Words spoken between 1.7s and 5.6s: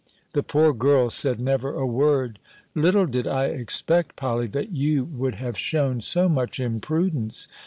a word. "Little did I expect, Polly, that you would have